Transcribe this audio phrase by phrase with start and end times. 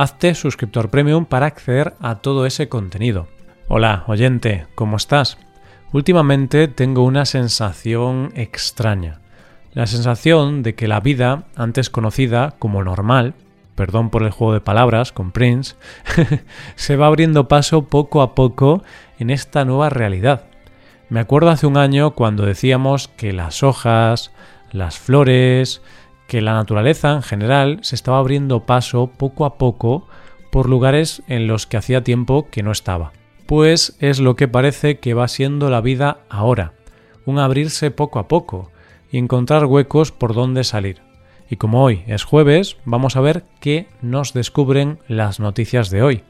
[0.00, 3.28] Hazte suscriptor premium para acceder a todo ese contenido.
[3.68, 5.36] Hola, oyente, ¿cómo estás?
[5.92, 9.20] Últimamente tengo una sensación extraña.
[9.74, 13.34] La sensación de que la vida, antes conocida como normal,
[13.74, 15.74] perdón por el juego de palabras con Prince,
[16.76, 18.82] se va abriendo paso poco a poco
[19.18, 20.46] en esta nueva realidad.
[21.10, 24.32] Me acuerdo hace un año cuando decíamos que las hojas,
[24.72, 25.82] las flores,
[26.30, 30.06] que la naturaleza en general se estaba abriendo paso poco a poco
[30.50, 33.12] por lugares en los que hacía tiempo que no estaba
[33.50, 36.74] pues es lo que parece que va siendo la vida ahora,
[37.26, 38.70] un abrirse poco a poco
[39.10, 41.02] y encontrar huecos por donde salir.
[41.48, 46.22] Y como hoy es jueves, vamos a ver qué nos descubren las noticias de hoy.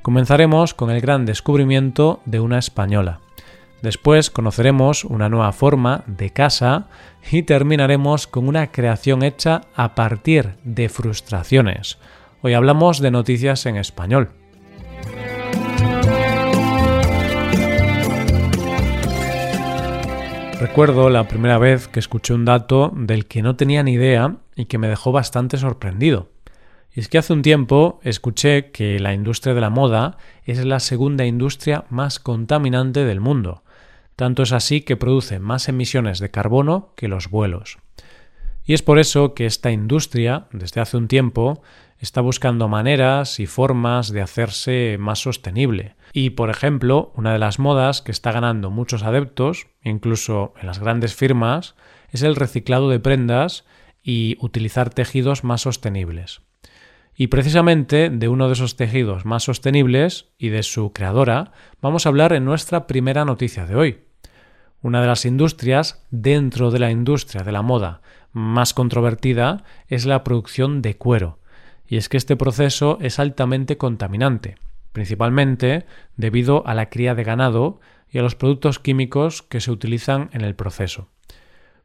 [0.00, 3.20] Comenzaremos con el gran descubrimiento de una española.
[3.84, 6.88] Después conoceremos una nueva forma de casa
[7.30, 11.98] y terminaremos con una creación hecha a partir de frustraciones.
[12.40, 14.30] Hoy hablamos de noticias en español.
[20.58, 24.64] Recuerdo la primera vez que escuché un dato del que no tenía ni idea y
[24.64, 26.30] que me dejó bastante sorprendido.
[26.94, 30.80] Y es que hace un tiempo escuché que la industria de la moda es la
[30.80, 33.63] segunda industria más contaminante del mundo.
[34.16, 37.78] Tanto es así que produce más emisiones de carbono que los vuelos.
[38.64, 41.62] Y es por eso que esta industria, desde hace un tiempo,
[41.98, 45.96] está buscando maneras y formas de hacerse más sostenible.
[46.12, 50.78] Y, por ejemplo, una de las modas que está ganando muchos adeptos, incluso en las
[50.78, 51.74] grandes firmas,
[52.10, 53.64] es el reciclado de prendas
[54.02, 56.40] y utilizar tejidos más sostenibles.
[57.16, 62.08] Y precisamente de uno de esos tejidos más sostenibles y de su creadora vamos a
[62.08, 63.98] hablar en nuestra primera noticia de hoy.
[64.84, 68.02] Una de las industrias dentro de la industria de la moda
[68.34, 71.38] más controvertida es la producción de cuero,
[71.88, 74.56] y es que este proceso es altamente contaminante,
[74.92, 75.86] principalmente
[76.18, 77.80] debido a la cría de ganado
[78.10, 81.08] y a los productos químicos que se utilizan en el proceso.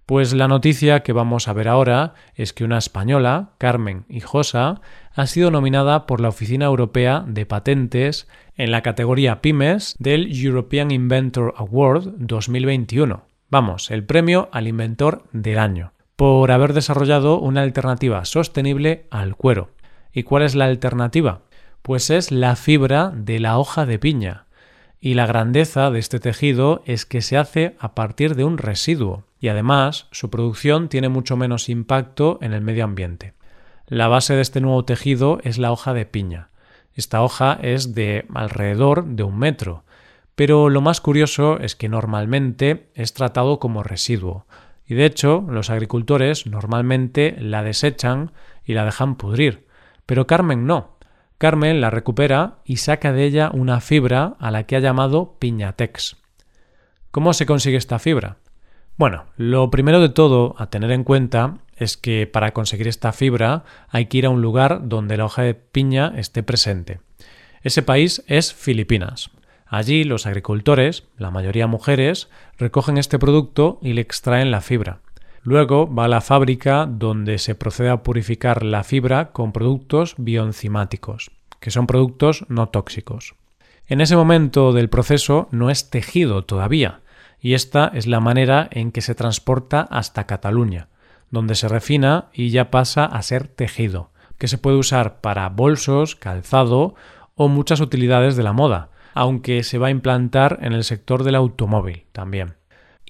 [0.09, 4.81] Pues la noticia que vamos a ver ahora es que una española, Carmen Hijosa,
[5.13, 10.89] ha sido nominada por la Oficina Europea de Patentes en la categoría Pymes del European
[10.89, 13.21] Inventor Award 2021.
[13.51, 19.69] Vamos, el premio al inventor del año, por haber desarrollado una alternativa sostenible al cuero.
[20.11, 21.41] ¿Y cuál es la alternativa?
[21.83, 24.47] Pues es la fibra de la hoja de piña.
[25.01, 29.23] Y la grandeza de este tejido es que se hace a partir de un residuo
[29.39, 33.33] y además su producción tiene mucho menos impacto en el medio ambiente.
[33.87, 36.49] La base de este nuevo tejido es la hoja de piña.
[36.93, 39.85] Esta hoja es de alrededor de un metro,
[40.35, 44.45] pero lo más curioso es que normalmente es tratado como residuo,
[44.85, 48.31] y de hecho los agricultores normalmente la desechan
[48.65, 49.65] y la dejan pudrir,
[50.05, 50.98] pero Carmen no.
[51.39, 56.17] Carmen la recupera y saca de ella una fibra a la que ha llamado Piñatex.
[57.11, 58.39] ¿Cómo se consigue esta fibra?
[58.97, 63.63] Bueno, lo primero de todo a tener en cuenta es que para conseguir esta fibra
[63.87, 66.99] hay que ir a un lugar donde la hoja de piña esté presente.
[67.61, 69.31] Ese país es Filipinas.
[69.65, 72.27] Allí los agricultores, la mayoría mujeres,
[72.57, 74.99] recogen este producto y le extraen la fibra.
[75.41, 81.31] Luego va a la fábrica donde se procede a purificar la fibra con productos bioenzimáticos,
[81.59, 83.35] que son productos no tóxicos.
[83.87, 86.99] En ese momento del proceso no es tejido todavía,
[87.41, 90.87] y esta es la manera en que se transporta hasta Cataluña,
[91.31, 96.15] donde se refina y ya pasa a ser tejido, que se puede usar para bolsos,
[96.15, 96.95] calzado
[97.35, 101.35] o muchas utilidades de la moda, aunque se va a implantar en el sector del
[101.35, 102.58] automóvil también.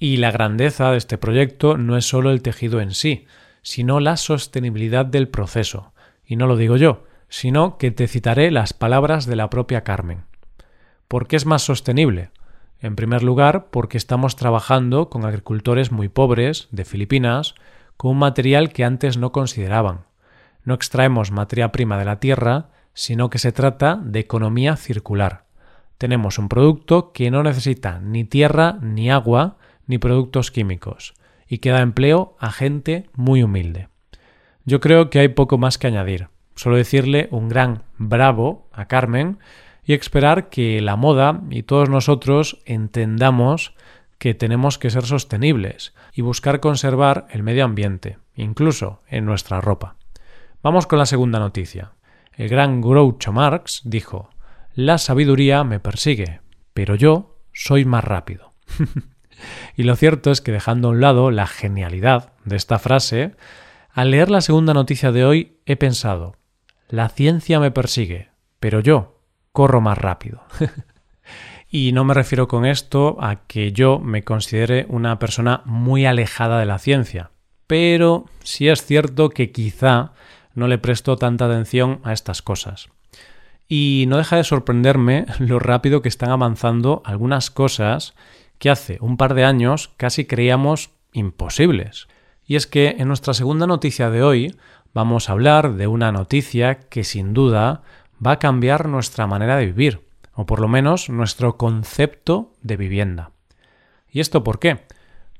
[0.02, 3.26] Y la grandeza de este proyecto no es solo el tejido en sí,
[3.60, 5.92] sino la sostenibilidad del proceso.
[6.24, 10.24] Y no lo digo yo, sino que te citaré las palabras de la propia Carmen.
[11.06, 12.30] ¿Por qué es más sostenible?
[12.80, 17.54] En primer lugar, porque estamos trabajando con agricultores muy pobres, de Filipinas,
[17.98, 20.06] con un material que antes no consideraban.
[20.64, 25.44] No extraemos materia prima de la tierra, sino que se trata de economía circular.
[25.98, 29.58] Tenemos un producto que no necesita ni tierra ni agua,
[29.90, 31.14] ni productos químicos,
[31.48, 33.88] y que da empleo a gente muy humilde.
[34.64, 36.28] Yo creo que hay poco más que añadir.
[36.54, 39.38] Solo decirle un gran bravo a Carmen
[39.84, 43.74] y esperar que la moda y todos nosotros entendamos
[44.18, 49.96] que tenemos que ser sostenibles y buscar conservar el medio ambiente, incluso en nuestra ropa.
[50.62, 51.94] Vamos con la segunda noticia.
[52.36, 54.30] El gran Groucho Marx dijo
[54.74, 56.42] La sabiduría me persigue,
[56.74, 58.52] pero yo soy más rápido.
[59.76, 63.36] y lo cierto es que dejando a un lado la genialidad de esta frase,
[63.92, 66.36] al leer la segunda noticia de hoy he pensado
[66.88, 69.20] La ciencia me persigue, pero yo
[69.52, 70.42] corro más rápido.
[71.70, 76.58] y no me refiero con esto a que yo me considere una persona muy alejada
[76.58, 77.30] de la ciencia,
[77.66, 80.12] pero sí es cierto que quizá
[80.54, 82.88] no le presto tanta atención a estas cosas.
[83.68, 88.14] Y no deja de sorprenderme lo rápido que están avanzando algunas cosas
[88.60, 92.06] que hace un par de años casi creíamos imposibles.
[92.46, 94.54] Y es que en nuestra segunda noticia de hoy
[94.92, 97.82] vamos a hablar de una noticia que sin duda
[98.24, 103.30] va a cambiar nuestra manera de vivir, o por lo menos nuestro concepto de vivienda.
[104.10, 104.84] ¿Y esto por qué?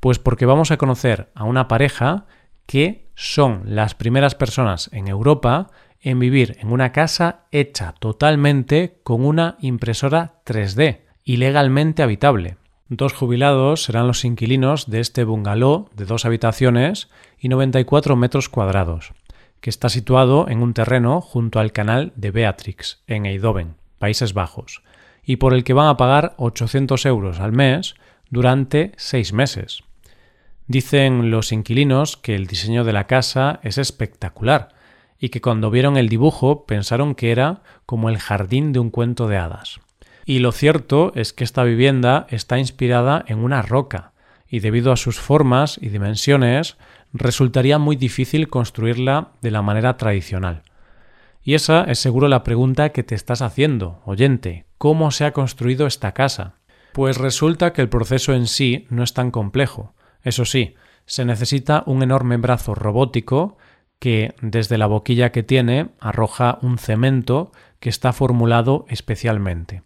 [0.01, 2.25] Pues porque vamos a conocer a una pareja
[2.65, 5.71] que son las primeras personas en Europa
[6.01, 12.57] en vivir en una casa hecha totalmente con una impresora 3D y legalmente habitable.
[12.91, 17.09] Dos jubilados serán los inquilinos de este bungalow de dos habitaciones
[17.39, 19.13] y 94 metros cuadrados
[19.61, 24.83] que está situado en un terreno junto al canal de Beatrix, en Eindhoven, Países Bajos,
[25.23, 27.95] y por el que van a pagar 800 euros al mes
[28.31, 29.85] durante seis meses.
[30.67, 34.71] Dicen los inquilinos que el diseño de la casa es espectacular
[35.19, 39.29] y que cuando vieron el dibujo pensaron que era como el jardín de un cuento
[39.29, 39.81] de hadas.
[40.31, 44.13] Y lo cierto es que esta vivienda está inspirada en una roca,
[44.47, 46.77] y debido a sus formas y dimensiones
[47.13, 50.63] resultaría muy difícil construirla de la manera tradicional.
[51.43, 55.89] Y esa es seguro la pregunta que te estás haciendo, oyente, ¿cómo se ha construido
[55.89, 56.55] esta casa?
[56.93, 59.95] Pues resulta que el proceso en sí no es tan complejo.
[60.23, 60.77] Eso sí,
[61.07, 63.59] se necesita un enorme brazo robótico
[63.99, 67.51] que, desde la boquilla que tiene, arroja un cemento
[67.81, 69.83] que está formulado especialmente.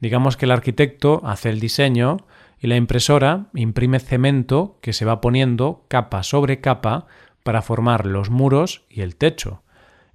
[0.00, 2.18] Digamos que el arquitecto hace el diseño,
[2.58, 7.06] y la impresora imprime cemento que se va poniendo capa sobre capa
[7.42, 9.62] para formar los muros y el techo.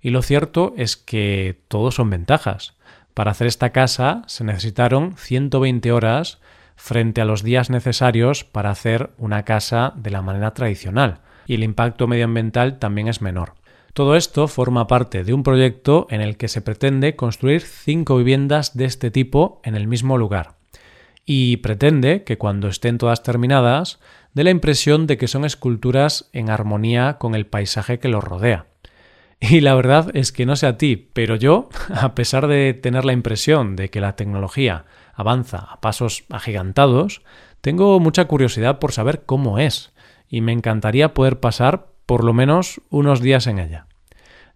[0.01, 2.75] Y lo cierto es que todos son ventajas.
[3.13, 6.39] Para hacer esta casa se necesitaron 120 horas
[6.75, 11.63] frente a los días necesarios para hacer una casa de la manera tradicional, y el
[11.63, 13.53] impacto medioambiental también es menor.
[13.93, 18.77] Todo esto forma parte de un proyecto en el que se pretende construir cinco viviendas
[18.77, 20.61] de este tipo en el mismo lugar
[21.25, 23.99] y pretende que cuando estén todas terminadas
[24.33, 28.65] dé la impresión de que son esculturas en armonía con el paisaje que los rodea.
[29.39, 33.05] Y la verdad es que no sé a ti, pero yo, a pesar de tener
[33.05, 37.21] la impresión de que la tecnología avanza a pasos agigantados,
[37.61, 39.91] tengo mucha curiosidad por saber cómo es,
[40.27, 43.87] y me encantaría poder pasar por lo menos unos días en ella.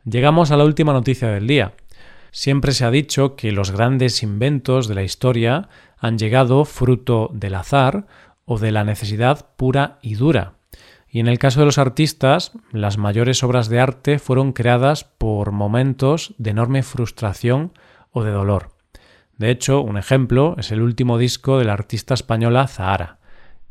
[0.04, 1.72] Llegamos a la última noticia del día.
[2.32, 7.56] Siempre se ha dicho que los grandes inventos de la historia han llegado fruto del
[7.56, 8.08] azar
[8.44, 10.56] o de la necesidad pura y dura.
[11.08, 15.54] Y en el caso de los artistas, las mayores obras de arte fueron creadas por
[15.54, 17.72] momentos de enorme frustración
[18.12, 18.72] o de dolor.
[19.38, 23.20] De hecho, un ejemplo es el último disco de la artista española Zahara,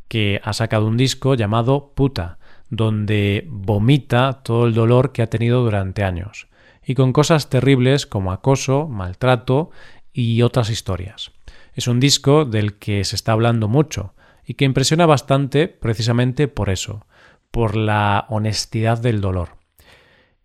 [0.07, 5.63] que ha sacado un disco llamado Puta, donde vomita todo el dolor que ha tenido
[5.63, 6.47] durante años,
[6.85, 9.71] y con cosas terribles como acoso, maltrato
[10.13, 11.31] y otras historias.
[11.73, 14.13] Es un disco del que se está hablando mucho
[14.45, 17.05] y que impresiona bastante precisamente por eso,
[17.51, 19.57] por la honestidad del dolor.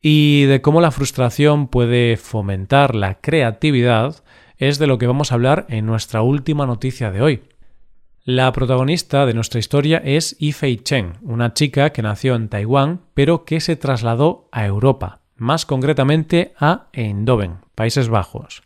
[0.03, 4.25] Y de cómo la frustración puede fomentar la creatividad
[4.57, 7.43] es de lo que vamos a hablar en nuestra última noticia de hoy.
[8.25, 13.45] La protagonista de nuestra historia es Yifei Chen, una chica que nació en Taiwán pero
[13.45, 18.63] que se trasladó a Europa, más concretamente a Eindhoven, Países Bajos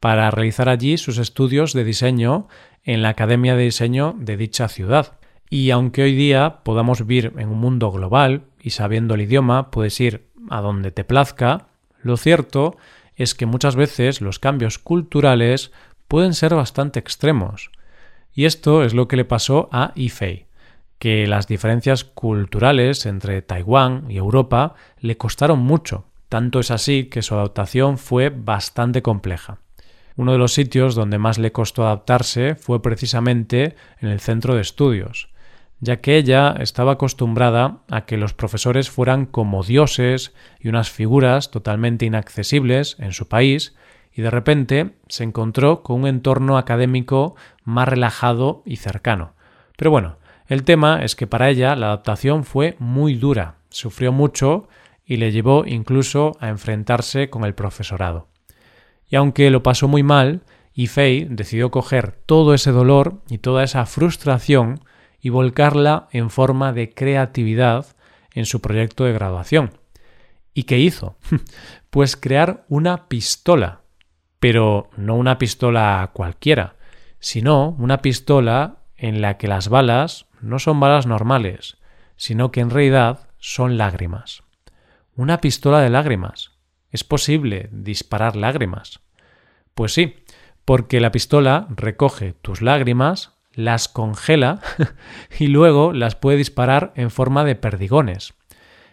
[0.00, 2.48] para realizar allí sus estudios de diseño
[2.84, 5.14] en la Academia de Diseño de dicha ciudad.
[5.50, 9.98] Y aunque hoy día podamos vivir en un mundo global y sabiendo el idioma puedes
[10.00, 11.66] ir a donde te plazca,
[12.02, 12.76] lo cierto
[13.14, 15.72] es que muchas veces los cambios culturales
[16.08, 17.70] pueden ser bastante extremos.
[18.36, 20.46] Y esto es lo que le pasó a Ifei,
[20.98, 27.22] que las diferencias culturales entre Taiwán y Europa le costaron mucho, tanto es así que
[27.22, 29.60] su adaptación fue bastante compleja.
[30.16, 34.60] Uno de los sitios donde más le costó adaptarse fue precisamente en el centro de
[34.60, 35.30] estudios,
[35.80, 41.50] ya que ella estaba acostumbrada a que los profesores fueran como dioses y unas figuras
[41.50, 43.74] totalmente inaccesibles en su país,
[44.16, 49.34] y de repente se encontró con un entorno académico más relajado y cercano.
[49.76, 54.68] Pero bueno, el tema es que para ella la adaptación fue muy dura, sufrió mucho
[55.04, 58.28] y le llevó incluso a enfrentarse con el profesorado.
[59.06, 60.40] Y aunque lo pasó muy mal,
[60.72, 64.80] Ifei decidió coger todo ese dolor y toda esa frustración
[65.20, 67.86] y volcarla en forma de creatividad
[68.32, 69.72] en su proyecto de graduación.
[70.54, 71.16] ¿Y qué hizo?
[71.90, 73.82] pues crear una pistola,
[74.48, 76.76] pero no una pistola cualquiera,
[77.18, 81.78] sino una pistola en la que las balas no son balas normales,
[82.14, 84.44] sino que en realidad son lágrimas.
[85.16, 86.52] Una pistola de lágrimas.
[86.92, 89.00] ¿Es posible disparar lágrimas?
[89.74, 90.14] Pues sí,
[90.64, 94.60] porque la pistola recoge tus lágrimas, las congela
[95.40, 98.34] y luego las puede disparar en forma de perdigones.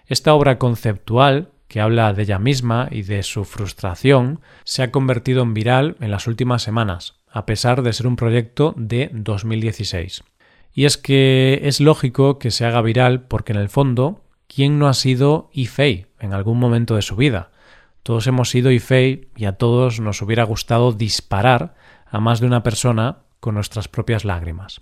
[0.08, 5.42] Esta obra conceptual, que habla de ella misma y de su frustración, se ha convertido
[5.42, 10.24] en viral en las últimas semanas, a pesar de ser un proyecto de 2016.
[10.72, 14.88] Y es que es lógico que se haga viral porque en el fondo, ¿quién no
[14.88, 17.50] ha sido Ifei en algún momento de su vida?
[18.03, 21.74] Todos hemos sido Ifei y a todos nos hubiera gustado disparar
[22.06, 24.82] a más de una persona con nuestras propias lágrimas.